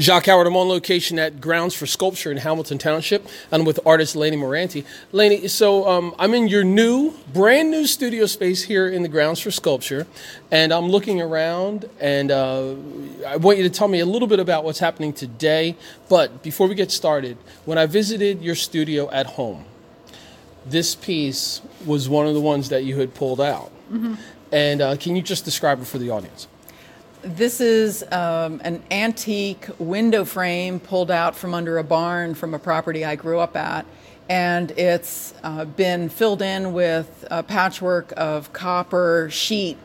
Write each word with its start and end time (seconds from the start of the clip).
Jacques 0.00 0.26
Howard, 0.26 0.46
I'm 0.46 0.56
on 0.56 0.68
location 0.68 1.18
at 1.18 1.40
Grounds 1.40 1.74
for 1.74 1.84
Sculpture 1.84 2.30
in 2.30 2.36
Hamilton 2.36 2.78
Township. 2.78 3.26
I'm 3.50 3.64
with 3.64 3.80
artist 3.84 4.14
Leni 4.14 4.36
Morante. 4.36 4.84
Leni, 5.10 5.48
so 5.48 5.88
um, 5.88 6.14
I'm 6.20 6.34
in 6.34 6.46
your 6.46 6.62
new, 6.62 7.14
brand 7.32 7.72
new 7.72 7.84
studio 7.84 8.26
space 8.26 8.62
here 8.62 8.88
in 8.88 9.02
the 9.02 9.08
Grounds 9.08 9.40
for 9.40 9.50
Sculpture, 9.50 10.06
and 10.52 10.72
I'm 10.72 10.88
looking 10.88 11.20
around, 11.20 11.90
and 11.98 12.30
uh, 12.30 12.76
I 13.26 13.38
want 13.38 13.58
you 13.58 13.64
to 13.64 13.70
tell 13.70 13.88
me 13.88 13.98
a 13.98 14.06
little 14.06 14.28
bit 14.28 14.38
about 14.38 14.62
what's 14.62 14.78
happening 14.78 15.12
today. 15.12 15.74
But 16.08 16.44
before 16.44 16.68
we 16.68 16.76
get 16.76 16.92
started, 16.92 17.36
when 17.64 17.76
I 17.76 17.86
visited 17.86 18.40
your 18.40 18.54
studio 18.54 19.10
at 19.10 19.26
home, 19.26 19.64
this 20.64 20.94
piece 20.94 21.60
was 21.84 22.08
one 22.08 22.28
of 22.28 22.34
the 22.34 22.40
ones 22.40 22.68
that 22.68 22.84
you 22.84 23.00
had 23.00 23.14
pulled 23.14 23.40
out. 23.40 23.72
Mm-hmm. 23.92 24.14
And 24.52 24.80
uh, 24.80 24.96
can 24.96 25.16
you 25.16 25.22
just 25.22 25.44
describe 25.44 25.82
it 25.82 25.88
for 25.88 25.98
the 25.98 26.10
audience? 26.10 26.46
This 27.36 27.60
is 27.60 28.02
um, 28.10 28.58
an 28.64 28.82
antique 28.90 29.66
window 29.78 30.24
frame 30.24 30.80
pulled 30.80 31.10
out 31.10 31.36
from 31.36 31.52
under 31.52 31.76
a 31.76 31.84
barn 31.84 32.34
from 32.34 32.54
a 32.54 32.58
property 32.58 33.04
I 33.04 33.16
grew 33.16 33.38
up 33.38 33.54
at. 33.54 33.84
And 34.30 34.70
it's 34.70 35.34
uh, 35.42 35.66
been 35.66 36.08
filled 36.08 36.40
in 36.40 36.72
with 36.72 37.26
a 37.30 37.42
patchwork 37.42 38.14
of 38.16 38.54
copper 38.54 39.28
sheet 39.30 39.76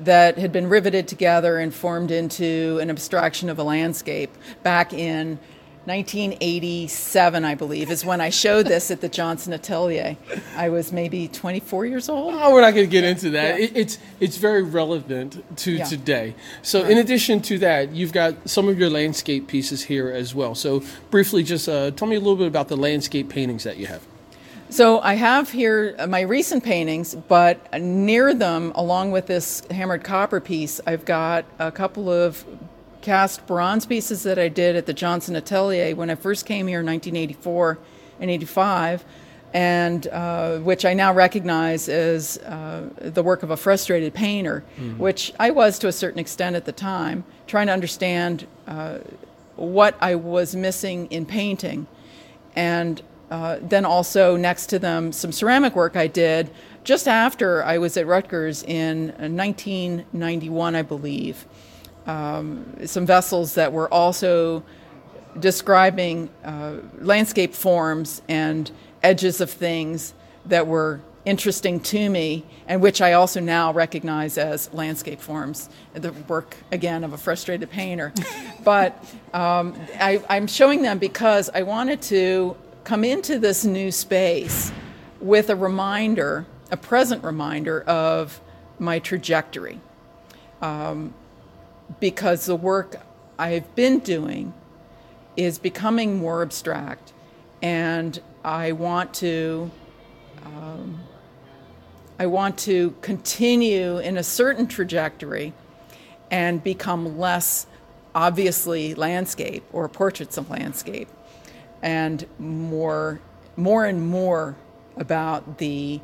that 0.00 0.38
had 0.38 0.50
been 0.50 0.68
riveted 0.68 1.06
together 1.06 1.58
and 1.58 1.72
formed 1.72 2.10
into 2.10 2.80
an 2.82 2.90
abstraction 2.90 3.48
of 3.48 3.60
a 3.60 3.62
landscape 3.62 4.36
back 4.64 4.92
in 4.92 5.38
1987, 5.88 7.44
I 7.44 7.54
believe, 7.54 7.90
is 7.90 8.04
when 8.04 8.20
I 8.20 8.28
showed 8.28 8.66
this 8.66 8.90
at 8.90 9.00
the 9.00 9.08
Johnson 9.08 9.54
Atelier. 9.54 10.16
I 10.54 10.68
was 10.68 10.92
maybe 10.92 11.28
24 11.28 11.86
years 11.86 12.08
old. 12.08 12.34
Oh, 12.34 12.52
we're 12.52 12.60
not 12.60 12.74
going 12.74 12.86
to 12.86 12.90
get 12.90 13.04
into 13.04 13.30
that. 13.30 13.58
Yeah. 13.58 13.64
It, 13.64 13.76
it's 13.76 13.98
it's 14.20 14.36
very 14.36 14.62
relevant 14.62 15.42
to 15.58 15.72
yeah. 15.72 15.84
today. 15.84 16.34
So, 16.62 16.82
right. 16.82 16.92
in 16.92 16.98
addition 16.98 17.40
to 17.42 17.58
that, 17.60 17.92
you've 17.92 18.12
got 18.12 18.48
some 18.48 18.68
of 18.68 18.78
your 18.78 18.90
landscape 18.90 19.48
pieces 19.48 19.84
here 19.84 20.10
as 20.10 20.34
well. 20.34 20.54
So, 20.54 20.82
briefly, 21.10 21.42
just 21.42 21.68
uh, 21.68 21.90
tell 21.92 22.06
me 22.06 22.16
a 22.16 22.20
little 22.20 22.36
bit 22.36 22.46
about 22.46 22.68
the 22.68 22.76
landscape 22.76 23.28
paintings 23.30 23.64
that 23.64 23.78
you 23.78 23.86
have. 23.86 24.02
So 24.70 25.00
I 25.00 25.14
have 25.14 25.50
here 25.50 25.96
my 26.06 26.20
recent 26.20 26.62
paintings, 26.62 27.14
but 27.14 27.80
near 27.80 28.34
them, 28.34 28.72
along 28.74 29.12
with 29.12 29.26
this 29.26 29.62
hammered 29.70 30.04
copper 30.04 30.40
piece, 30.40 30.78
I've 30.86 31.06
got 31.06 31.46
a 31.58 31.72
couple 31.72 32.10
of 32.10 32.44
cast 33.00 33.46
bronze 33.46 33.86
pieces 33.86 34.22
that 34.24 34.38
I 34.38 34.48
did 34.48 34.76
at 34.76 34.86
the 34.86 34.92
Johnson 34.92 35.36
Atelier 35.36 35.94
when 35.94 36.10
I 36.10 36.14
first 36.14 36.46
came 36.46 36.66
here 36.66 36.80
in 36.80 36.86
1984 36.86 37.78
and 38.20 38.30
85, 38.30 39.04
and 39.54 40.06
uh, 40.08 40.58
which 40.58 40.84
I 40.84 40.94
now 40.94 41.12
recognize 41.12 41.88
as 41.88 42.38
uh, 42.38 42.88
the 42.98 43.22
work 43.22 43.42
of 43.42 43.50
a 43.50 43.56
frustrated 43.56 44.14
painter, 44.14 44.64
mm-hmm. 44.76 44.98
which 44.98 45.32
I 45.38 45.50
was 45.50 45.78
to 45.80 45.88
a 45.88 45.92
certain 45.92 46.18
extent 46.18 46.56
at 46.56 46.64
the 46.64 46.72
time, 46.72 47.24
trying 47.46 47.68
to 47.68 47.72
understand 47.72 48.46
uh, 48.66 48.98
what 49.56 49.96
I 50.00 50.14
was 50.14 50.54
missing 50.54 51.06
in 51.06 51.26
painting. 51.26 51.86
And 52.54 53.02
uh, 53.30 53.58
then 53.60 53.84
also 53.84 54.36
next 54.36 54.66
to 54.66 54.78
them, 54.78 55.12
some 55.12 55.32
ceramic 55.32 55.76
work 55.76 55.96
I 55.96 56.06
did 56.06 56.50
just 56.84 57.06
after 57.06 57.62
I 57.62 57.76
was 57.76 57.96
at 57.98 58.06
Rutgers 58.06 58.62
in 58.62 59.08
1991, 59.08 60.74
I 60.74 60.82
believe 60.82 61.44
um, 62.08 62.74
some 62.86 63.06
vessels 63.06 63.54
that 63.54 63.72
were 63.72 63.92
also 63.92 64.64
describing 65.38 66.30
uh, 66.44 66.76
landscape 66.98 67.54
forms 67.54 68.22
and 68.28 68.72
edges 69.02 69.40
of 69.40 69.50
things 69.50 70.14
that 70.46 70.66
were 70.66 71.00
interesting 71.24 71.78
to 71.78 72.08
me 72.08 72.44
and 72.66 72.80
which 72.80 73.02
I 73.02 73.12
also 73.12 73.40
now 73.40 73.72
recognize 73.72 74.38
as 74.38 74.72
landscape 74.72 75.20
forms, 75.20 75.68
the 75.92 76.12
work 76.26 76.56
again 76.72 77.04
of 77.04 77.12
a 77.12 77.18
frustrated 77.18 77.70
painter. 77.70 78.12
but 78.64 79.04
um, 79.34 79.74
I, 80.00 80.22
I'm 80.30 80.46
showing 80.46 80.80
them 80.80 80.98
because 80.98 81.50
I 81.50 81.62
wanted 81.62 82.00
to 82.02 82.56
come 82.84 83.04
into 83.04 83.38
this 83.38 83.66
new 83.66 83.92
space 83.92 84.72
with 85.20 85.50
a 85.50 85.56
reminder, 85.56 86.46
a 86.70 86.76
present 86.78 87.22
reminder 87.22 87.82
of 87.82 88.40
my 88.78 88.98
trajectory. 88.98 89.80
Um, 90.62 91.12
because 92.00 92.46
the 92.46 92.56
work 92.56 92.96
I've 93.38 93.74
been 93.74 94.00
doing 94.00 94.54
is 95.36 95.58
becoming 95.58 96.18
more 96.18 96.42
abstract, 96.42 97.12
and 97.62 98.20
I 98.44 98.72
want 98.72 99.14
to. 99.14 99.70
Um, 100.44 101.00
I 102.20 102.26
want 102.26 102.58
to 102.60 102.96
continue 103.00 103.98
in 103.98 104.16
a 104.16 104.24
certain 104.24 104.66
trajectory 104.66 105.52
and 106.32 106.62
become 106.62 107.16
less 107.16 107.66
obviously 108.12 108.96
landscape 108.96 109.62
or 109.72 109.88
portraits 109.88 110.36
of 110.36 110.50
landscape 110.50 111.08
and 111.82 112.26
more 112.38 113.20
more 113.56 113.84
and 113.84 114.08
more 114.08 114.56
about 114.96 115.58
the 115.58 116.00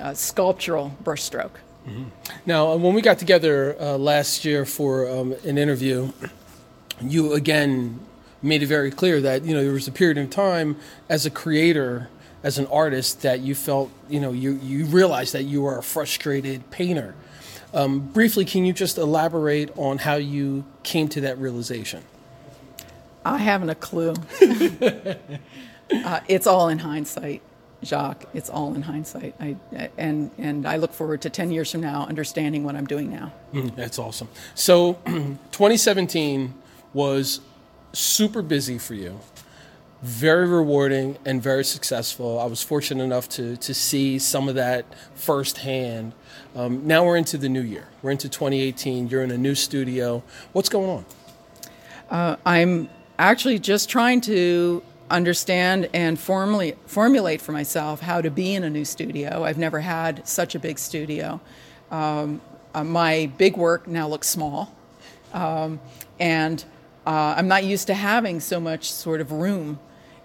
uh, 0.00 0.12
sculptural 0.14 0.96
brushstroke. 1.02 1.56
Mm-hmm. 1.86 2.04
Now, 2.46 2.72
uh, 2.72 2.76
when 2.76 2.94
we 2.94 3.02
got 3.02 3.18
together 3.18 3.76
uh, 3.80 3.96
last 3.96 4.44
year 4.44 4.64
for 4.64 5.08
um, 5.08 5.32
an 5.44 5.56
interview, 5.56 6.12
you 7.00 7.32
again 7.32 8.00
made 8.42 8.62
it 8.62 8.66
very 8.66 8.90
clear 8.90 9.20
that 9.20 9.44
you 9.44 9.54
know 9.54 9.62
there 9.62 9.72
was 9.72 9.86
a 9.86 9.92
period 9.92 10.18
of 10.18 10.30
time 10.30 10.76
as 11.08 11.26
a 11.26 11.30
creator, 11.30 12.08
as 12.42 12.58
an 12.58 12.66
artist, 12.66 13.22
that 13.22 13.40
you 13.40 13.54
felt 13.54 13.90
you 14.08 14.20
know 14.20 14.32
you 14.32 14.58
you 14.62 14.84
realized 14.86 15.32
that 15.32 15.44
you 15.44 15.62
were 15.62 15.78
a 15.78 15.82
frustrated 15.82 16.68
painter. 16.70 17.14
Um, 17.72 18.00
briefly, 18.00 18.44
can 18.44 18.64
you 18.64 18.72
just 18.72 18.98
elaborate 18.98 19.70
on 19.76 19.98
how 19.98 20.14
you 20.14 20.64
came 20.82 21.08
to 21.08 21.20
that 21.22 21.38
realization? 21.38 22.02
I 23.24 23.38
haven't 23.38 23.70
a 23.70 23.74
clue. 23.74 24.14
uh, 26.04 26.20
it's 26.28 26.46
all 26.46 26.68
in 26.68 26.78
hindsight. 26.78 27.42
Jacques, 27.86 28.24
it's 28.34 28.50
all 28.50 28.74
in 28.74 28.82
hindsight. 28.82 29.34
I, 29.40 29.56
and, 29.96 30.30
and 30.38 30.66
I 30.66 30.76
look 30.76 30.92
forward 30.92 31.22
to 31.22 31.30
10 31.30 31.50
years 31.50 31.70
from 31.70 31.80
now 31.80 32.06
understanding 32.06 32.64
what 32.64 32.76
I'm 32.76 32.86
doing 32.86 33.10
now. 33.10 33.32
Mm, 33.52 33.74
that's 33.74 33.98
awesome. 33.98 34.28
So 34.54 34.94
2017 35.06 36.54
was 36.92 37.40
super 37.92 38.42
busy 38.42 38.78
for 38.78 38.94
you, 38.94 39.20
very 40.02 40.46
rewarding 40.46 41.16
and 41.24 41.42
very 41.42 41.64
successful. 41.64 42.38
I 42.38 42.44
was 42.44 42.62
fortunate 42.62 43.02
enough 43.02 43.28
to, 43.30 43.56
to 43.56 43.74
see 43.74 44.18
some 44.18 44.48
of 44.48 44.54
that 44.56 44.84
firsthand. 45.14 46.12
Um, 46.54 46.86
now 46.86 47.04
we're 47.04 47.16
into 47.16 47.38
the 47.38 47.48
new 47.48 47.62
year. 47.62 47.88
We're 48.02 48.10
into 48.10 48.28
2018. 48.28 49.08
You're 49.08 49.22
in 49.22 49.30
a 49.30 49.38
new 49.38 49.54
studio. 49.54 50.22
What's 50.52 50.68
going 50.68 50.90
on? 50.90 51.04
Uh, 52.10 52.36
I'm 52.44 52.88
actually 53.18 53.58
just 53.58 53.88
trying 53.88 54.20
to 54.22 54.82
understand 55.10 55.88
and 55.92 56.18
formally, 56.18 56.74
formulate 56.86 57.40
for 57.40 57.52
myself 57.52 58.00
how 58.00 58.20
to 58.20 58.30
be 58.30 58.54
in 58.54 58.64
a 58.64 58.70
new 58.70 58.84
studio. 58.84 59.44
I've 59.44 59.58
never 59.58 59.80
had 59.80 60.26
such 60.26 60.54
a 60.54 60.58
big 60.58 60.78
studio. 60.78 61.40
Um, 61.90 62.40
uh, 62.74 62.84
my 62.84 63.30
big 63.38 63.56
work 63.56 63.86
now 63.86 64.08
looks 64.08 64.28
small, 64.28 64.74
um, 65.32 65.80
and 66.18 66.64
uh, 67.06 67.34
I'm 67.36 67.48
not 67.48 67.64
used 67.64 67.86
to 67.86 67.94
having 67.94 68.40
so 68.40 68.60
much 68.60 68.90
sort 68.90 69.20
of 69.20 69.32
room. 69.32 69.78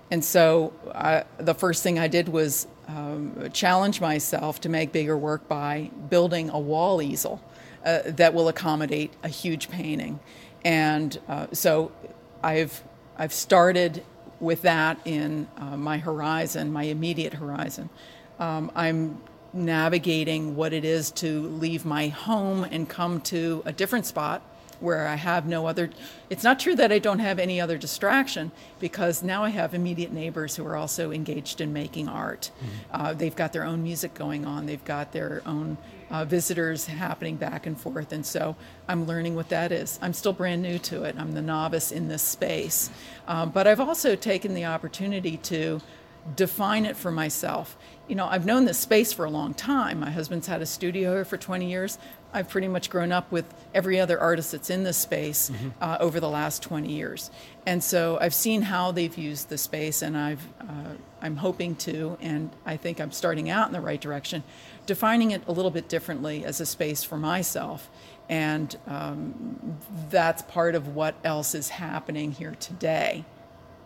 And 0.10 0.26
so 0.26 0.74
uh, 0.94 1.24
the 1.38 1.54
first 1.54 1.84
thing 1.84 1.98
I 1.98 2.08
did 2.08 2.28
was 2.28 2.68
um, 2.88 3.50
challenge 3.54 4.02
myself 4.02 4.60
to 4.62 4.70
make 4.70 4.92
bigger 4.92 5.18
work 5.18 5.48
by 5.48 5.92
building 6.10 6.50
a 6.50 6.60
wall 6.60 7.02
easel 7.02 7.42
uh, 7.86 8.00
that 8.06 8.34
will 8.34 8.50
accommodate 8.50 9.14
a 9.24 9.30
huge 9.30 9.70
painting. 9.70 10.20
And 10.66 11.18
uh, 11.28 11.48
so 11.54 11.92
I've 12.44 12.84
I've 13.18 13.34
started 13.34 14.04
with 14.42 14.64
that 14.64 15.00
in 15.06 15.48
uh, 15.58 15.78
my 15.78 15.98
horizon, 16.00 16.74
my 16.74 16.84
immediate 16.84 17.34
horizon. 17.34 17.90
Um, 18.40 18.72
I'm 18.76 19.22
navigating 19.54 20.56
what 20.56 20.74
it 20.74 20.84
is 20.84 21.12
to 21.12 21.42
leave 21.48 21.86
my 21.86 22.08
home 22.08 22.64
and 22.64 22.90
come 22.90 23.22
to 23.22 23.62
a 23.66 23.72
different 23.72 24.06
spot 24.06 24.42
where 24.82 25.08
I 25.08 25.16
have 25.16 25.46
no 25.46 25.68
other. 25.68 25.90
It's 26.30 26.44
not 26.44 26.60
true 26.60 26.76
that 26.76 26.92
I 26.92 27.00
don't 27.00 27.20
have 27.20 27.40
any 27.40 27.62
other 27.62 27.78
distraction 27.78 28.52
because 28.80 29.24
now 29.24 29.44
I 29.44 29.50
have 29.50 29.74
immediate 29.74 30.12
neighbors 30.12 30.56
who 30.56 30.66
are 30.66 30.76
also 30.76 31.12
engaged 31.12 31.62
in 31.62 31.72
making 31.72 32.08
art. 32.08 32.52
Mm-hmm. 32.58 33.02
Uh, 33.02 33.14
they've 33.14 33.36
got 33.36 33.54
their 33.54 33.64
own 33.64 33.84
music 33.84 34.14
going 34.14 34.46
on, 34.46 34.66
they've 34.66 34.84
got 34.84 35.12
their 35.12 35.42
own 35.46 35.78
uh, 36.10 36.26
visitors 36.26 36.88
happening 36.88 37.38
back 37.38 37.66
and 37.66 37.80
forth. 37.80 38.12
And 38.12 38.26
so 38.26 38.56
I'm 38.88 39.06
learning 39.06 39.36
what 39.36 39.50
that 39.50 39.72
is. 39.72 39.98
I'm 40.02 40.14
still 40.14 40.34
brand 40.34 40.62
new 40.62 40.78
to 40.80 41.04
it, 41.04 41.16
I'm 41.18 41.32
the 41.32 41.42
novice 41.42 41.92
in 41.92 42.08
this 42.08 42.24
space. 42.24 42.90
Um, 43.28 43.52
but 43.52 43.68
I've 43.68 43.80
also 43.80 44.16
taken 44.16 44.54
the 44.54 44.66
opportunity 44.66 45.38
to 45.38 45.80
define 46.36 46.86
it 46.86 46.96
for 46.96 47.12
myself. 47.12 47.78
You 48.08 48.16
know, 48.16 48.28
I've 48.28 48.46
known 48.46 48.66
this 48.66 48.78
space 48.78 49.14
for 49.14 49.26
a 49.26 49.30
long 49.30 49.54
time. 49.54 50.00
My 50.02 50.12
husband's 50.12 50.48
had 50.48 50.62
a 50.62 50.66
studio 50.66 51.14
here 51.14 51.26
for 51.26 51.38
20 51.38 51.70
years. 51.70 51.98
I've 52.34 52.50
pretty 52.50 52.68
much 52.68 52.90
grown 52.90 53.12
up 53.12 53.32
with 53.32 53.46
every 53.74 54.00
other 54.00 54.20
artist 54.20 54.52
that's 54.52 54.70
in 54.70 54.84
this 54.84 54.98
space 54.98 55.50
mm-hmm. 55.50 55.70
uh, 55.82 55.98
over 56.00 56.20
the 56.20 56.30
last 56.30 56.64
20 56.64 56.92
years. 56.92 57.32
And 57.66 57.84
so 57.84 58.18
I've 58.20 58.34
seen 58.34 58.64
how 58.64 58.92
they've 58.92 59.18
used 59.18 59.50
the 59.50 59.58
space, 59.58 60.02
and 60.02 60.18
I've, 60.18 60.48
uh, 60.62 60.96
I'm 61.22 61.38
hoping 61.38 61.76
to, 61.78 62.18
and 62.22 62.50
I 62.66 62.78
think 62.78 63.00
I'm 63.00 63.12
starting 63.12 63.50
out 63.50 63.68
in 63.68 63.74
the 63.74 63.82
right 63.82 64.00
direction, 64.00 64.44
defining 64.86 65.32
it 65.32 65.44
a 65.48 65.52
little 65.52 65.72
bit 65.72 65.88
differently 65.88 66.46
as 66.46 66.60
a 66.62 66.66
space 66.66 67.04
for 67.04 67.18
myself 67.18 67.90
And 68.30 68.76
um, 68.88 69.78
that's 70.10 70.42
part 70.44 70.74
of 70.74 70.96
what 70.96 71.16
else 71.24 71.54
is 71.54 71.70
happening 71.70 72.32
here 72.32 72.56
today. 72.60 73.26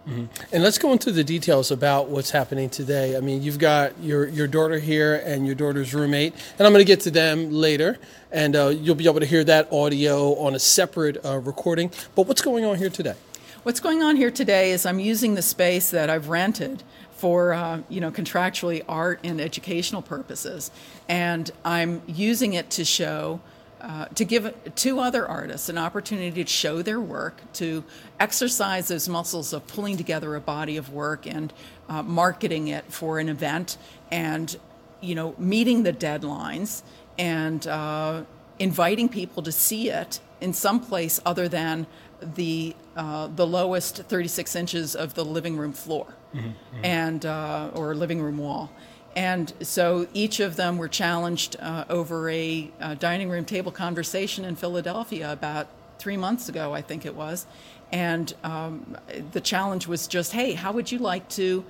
Mm-hmm. 0.07 0.25
And 0.53 0.63
let's 0.63 0.77
go 0.77 0.91
into 0.91 1.11
the 1.11 1.23
details 1.23 1.71
about 1.71 2.09
what's 2.09 2.29
happening 2.29 2.69
today. 2.69 3.17
I 3.17 3.21
mean, 3.21 3.41
you've 3.41 3.57
got 3.57 3.99
your, 3.99 4.27
your 4.27 4.45
daughter 4.45 4.77
here 4.77 5.15
and 5.25 5.47
your 5.47 5.55
daughter's 5.55 5.95
roommate, 5.95 6.33
and 6.59 6.67
I'm 6.67 6.73
going 6.73 6.85
to 6.85 6.87
get 6.87 6.99
to 7.01 7.11
them 7.11 7.51
later, 7.51 7.97
and 8.31 8.55
uh, 8.55 8.67
you'll 8.67 8.95
be 8.95 9.07
able 9.07 9.19
to 9.19 9.25
hear 9.25 9.43
that 9.45 9.71
audio 9.73 10.35
on 10.35 10.53
a 10.53 10.59
separate 10.59 11.25
uh, 11.25 11.39
recording. 11.39 11.89
But 12.13 12.27
what's 12.27 12.41
going 12.41 12.65
on 12.65 12.77
here 12.77 12.91
today? 12.91 13.15
What's 13.63 13.79
going 13.79 14.03
on 14.03 14.15
here 14.15 14.29
today 14.29 14.71
is 14.71 14.85
I'm 14.85 14.99
using 14.99 15.33
the 15.33 15.41
space 15.41 15.89
that 15.89 16.07
I've 16.07 16.29
rented 16.29 16.83
for 17.15 17.53
uh, 17.53 17.81
you 17.89 17.99
know 17.99 18.11
contractually 18.11 18.83
art 18.87 19.19
and 19.23 19.41
educational 19.41 20.03
purposes, 20.03 20.69
and 21.09 21.49
I'm 21.63 22.03
using 22.05 22.53
it 22.53 22.69
to 22.71 22.85
show. 22.85 23.39
Uh, 23.85 24.05
to 24.15 24.25
give 24.25 24.51
two 24.73 24.99
other 24.99 25.27
artists 25.27 25.69
an 25.69 25.77
opportunity 25.77 26.43
to 26.43 26.49
show 26.49 26.81
their 26.81 26.99
work, 26.99 27.39
to 27.53 27.83
exercise 28.19 28.87
those 28.87 29.07
muscles 29.07 29.53
of 29.53 29.67
pulling 29.67 29.95
together 29.95 30.33
a 30.33 30.41
body 30.41 30.75
of 30.75 30.91
work 30.91 31.27
and 31.27 31.53
uh, 31.87 32.01
marketing 32.01 32.67
it 32.67 32.83
for 32.91 33.19
an 33.19 33.29
event, 33.29 33.77
and 34.11 34.57
you 35.01 35.13
know 35.13 35.35
meeting 35.37 35.83
the 35.83 35.93
deadlines 35.93 36.81
and 37.19 37.67
uh, 37.67 38.23
inviting 38.57 39.07
people 39.07 39.43
to 39.43 39.51
see 39.51 39.91
it 39.91 40.19
in 40.41 40.51
some 40.51 40.79
place 40.79 41.19
other 41.23 41.47
than 41.47 41.85
the 42.21 42.75
uh, 42.95 43.27
the 43.27 43.45
lowest 43.45 43.97
36 43.97 44.55
inches 44.55 44.95
of 44.95 45.13
the 45.13 45.23
living 45.23 45.57
room 45.57 45.73
floor 45.73 46.07
mm-hmm, 46.33 46.47
mm-hmm. 46.47 46.85
and 46.85 47.23
uh, 47.23 47.69
or 47.75 47.93
living 47.93 48.19
room 48.19 48.39
wall. 48.39 48.71
And 49.15 49.53
so 49.61 50.07
each 50.13 50.39
of 50.39 50.57
them 50.57 50.77
were 50.77 50.89
challenged 50.89 51.55
uh, 51.59 51.85
over 51.89 52.29
a, 52.29 52.69
a, 52.81 52.95
dining 52.95 53.29
room 53.29 53.45
table 53.45 53.71
conversation 53.71 54.43
in 54.43 54.55
Philadelphia 54.55 55.31
about 55.31 55.67
three 55.99 56.17
months 56.17 56.49
ago, 56.49 56.73
I 56.73 56.81
think 56.81 57.05
it 57.05 57.15
was. 57.15 57.45
And 57.91 58.33
um, 58.43 58.97
the 59.31 59.39
challenge 59.39 59.87
was 59.87 60.07
just, 60.07 60.33
hey, 60.33 60.53
how 60.53 60.73
would 60.73 60.91
you 60.91 60.99
like 60.99 61.29
to 61.29 61.63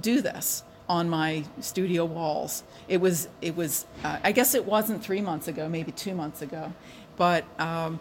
do 0.00 0.20
this 0.20 0.62
on 0.88 1.08
my 1.08 1.44
studio 1.60 2.04
walls? 2.04 2.62
It 2.86 3.00
was, 3.00 3.28
it 3.40 3.56
was. 3.56 3.84
Uh, 4.04 4.18
I 4.22 4.30
guess 4.30 4.54
it 4.54 4.64
wasn't 4.64 5.02
three 5.02 5.20
months 5.20 5.48
ago, 5.48 5.68
maybe 5.68 5.92
two 5.92 6.14
months 6.14 6.40
ago, 6.40 6.72
but. 7.16 7.44
Um, 7.60 7.98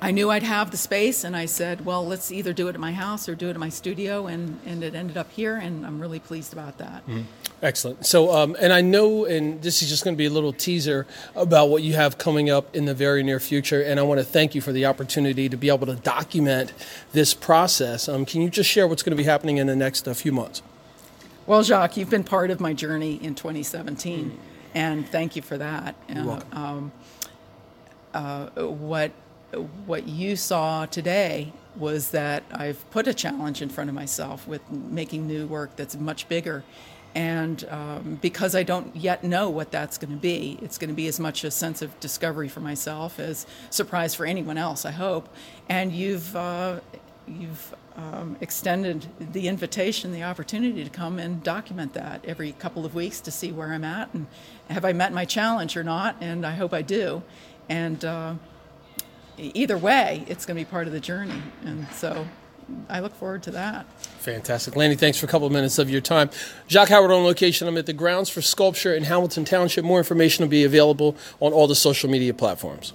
I 0.00 0.10
knew 0.10 0.30
I'd 0.30 0.42
have 0.42 0.70
the 0.70 0.76
space, 0.76 1.24
and 1.24 1.34
I 1.34 1.46
said, 1.46 1.84
well, 1.84 2.06
let's 2.06 2.30
either 2.30 2.52
do 2.52 2.68
it 2.68 2.74
at 2.74 2.80
my 2.80 2.92
house 2.92 3.28
or 3.28 3.34
do 3.34 3.48
it 3.48 3.52
at 3.52 3.58
my 3.58 3.70
studio, 3.70 4.26
and, 4.26 4.60
and 4.66 4.84
it 4.84 4.94
ended 4.94 5.16
up 5.16 5.30
here, 5.32 5.56
and 5.56 5.86
I'm 5.86 6.00
really 6.00 6.18
pleased 6.18 6.52
about 6.52 6.78
that. 6.78 7.06
Mm-hmm. 7.06 7.22
Excellent. 7.62 8.04
So, 8.04 8.34
um, 8.36 8.54
and 8.60 8.72
I 8.72 8.82
know, 8.82 9.24
and 9.24 9.62
this 9.62 9.82
is 9.82 9.88
just 9.88 10.04
going 10.04 10.14
to 10.14 10.18
be 10.18 10.26
a 10.26 10.30
little 10.30 10.52
teaser 10.52 11.06
about 11.34 11.70
what 11.70 11.82
you 11.82 11.94
have 11.94 12.18
coming 12.18 12.50
up 12.50 12.76
in 12.76 12.84
the 12.84 12.94
very 12.94 13.22
near 13.22 13.40
future, 13.40 13.82
and 13.82 13.98
I 13.98 14.02
want 14.02 14.20
to 14.20 14.24
thank 14.24 14.54
you 14.54 14.60
for 14.60 14.72
the 14.72 14.84
opportunity 14.84 15.48
to 15.48 15.56
be 15.56 15.68
able 15.68 15.86
to 15.86 15.96
document 15.96 16.74
this 17.12 17.32
process. 17.32 18.08
Um, 18.08 18.26
can 18.26 18.42
you 18.42 18.50
just 18.50 18.68
share 18.68 18.86
what's 18.86 19.02
going 19.02 19.16
to 19.16 19.22
be 19.22 19.24
happening 19.24 19.56
in 19.56 19.66
the 19.66 19.76
next 19.76 20.06
uh, 20.06 20.12
few 20.12 20.32
months? 20.32 20.62
Well, 21.46 21.62
Jacques, 21.62 21.96
you've 21.96 22.10
been 22.10 22.24
part 22.24 22.50
of 22.50 22.60
my 22.60 22.74
journey 22.74 23.14
in 23.22 23.34
2017, 23.34 24.30
mm-hmm. 24.30 24.36
and 24.74 25.08
thank 25.08 25.36
you 25.36 25.42
for 25.42 25.56
that. 25.56 25.94
Uh. 26.14 26.40
Um, 26.52 26.92
uh, 28.12 28.46
what 28.66 29.12
what 29.86 30.06
you 30.06 30.36
saw 30.36 30.86
today 30.86 31.52
was 31.76 32.10
that 32.10 32.42
I've 32.52 32.88
put 32.90 33.06
a 33.06 33.14
challenge 33.14 33.62
in 33.62 33.68
front 33.68 33.90
of 33.90 33.94
myself 33.94 34.46
with 34.48 34.70
making 34.70 35.26
new 35.26 35.46
work 35.46 35.76
that's 35.76 35.96
much 35.96 36.28
bigger. 36.28 36.64
And 37.14 37.66
um, 37.70 38.18
because 38.20 38.54
I 38.54 38.62
don't 38.62 38.94
yet 38.94 39.24
know 39.24 39.48
what 39.48 39.70
that's 39.70 39.96
going 39.96 40.10
to 40.10 40.20
be, 40.20 40.58
it's 40.60 40.76
going 40.76 40.90
to 40.90 40.94
be 40.94 41.06
as 41.06 41.18
much 41.18 41.44
a 41.44 41.50
sense 41.50 41.80
of 41.80 41.98
discovery 41.98 42.48
for 42.48 42.60
myself 42.60 43.18
as 43.18 43.46
surprise 43.70 44.14
for 44.14 44.26
anyone 44.26 44.58
else, 44.58 44.84
I 44.84 44.90
hope. 44.90 45.28
And 45.68 45.92
you've, 45.92 46.36
uh, 46.36 46.80
you've 47.26 47.74
um, 47.96 48.36
extended 48.42 49.06
the 49.18 49.48
invitation, 49.48 50.12
the 50.12 50.24
opportunity 50.24 50.84
to 50.84 50.90
come 50.90 51.18
and 51.18 51.42
document 51.42 51.94
that 51.94 52.22
every 52.26 52.52
couple 52.52 52.84
of 52.84 52.94
weeks 52.94 53.20
to 53.22 53.30
see 53.30 53.50
where 53.50 53.72
I'm 53.72 53.84
at 53.84 54.12
and 54.12 54.26
have 54.68 54.84
I 54.84 54.92
met 54.92 55.12
my 55.14 55.24
challenge 55.24 55.74
or 55.74 55.84
not. 55.84 56.16
And 56.20 56.44
I 56.44 56.52
hope 56.52 56.74
I 56.74 56.82
do. 56.82 57.22
And 57.70 58.04
uh, 58.04 58.34
either 59.38 59.78
way, 59.78 60.24
it's 60.28 60.46
going 60.46 60.56
to 60.56 60.64
be 60.64 60.70
part 60.70 60.86
of 60.86 60.92
the 60.92 61.00
journey. 61.00 61.42
And 61.64 61.86
so 61.92 62.26
I 62.88 63.00
look 63.00 63.14
forward 63.14 63.42
to 63.44 63.50
that. 63.52 63.86
Fantastic. 64.18 64.76
Leni, 64.76 64.96
thanks 64.96 65.18
for 65.18 65.26
a 65.26 65.28
couple 65.28 65.46
of 65.46 65.52
minutes 65.52 65.78
of 65.78 65.88
your 65.88 66.00
time. 66.00 66.30
Jacques 66.68 66.88
Howard 66.88 67.10
on 67.10 67.24
location. 67.24 67.68
I'm 67.68 67.76
at 67.76 67.86
the 67.86 67.92
Grounds 67.92 68.28
for 68.28 68.42
Sculpture 68.42 68.94
in 68.94 69.04
Hamilton 69.04 69.44
Township. 69.44 69.84
More 69.84 69.98
information 69.98 70.42
will 70.42 70.50
be 70.50 70.64
available 70.64 71.16
on 71.40 71.52
all 71.52 71.66
the 71.66 71.74
social 71.74 72.10
media 72.10 72.34
platforms. 72.34 72.92